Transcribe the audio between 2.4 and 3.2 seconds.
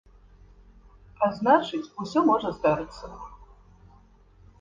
здарыцца.